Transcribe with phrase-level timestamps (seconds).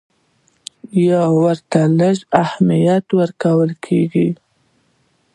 [1.07, 4.29] یا ورته لږ اهمیت ورکول کېږي.